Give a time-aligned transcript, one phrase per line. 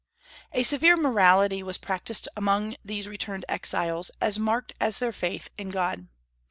[0.51, 5.69] A severe morality was practised among these returned exiles, as marked as their faith in
[5.69, 6.07] God.